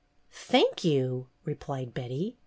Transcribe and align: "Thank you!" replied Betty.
"Thank 0.31 0.83
you!" 0.83 1.27
replied 1.45 1.93
Betty. 1.93 2.35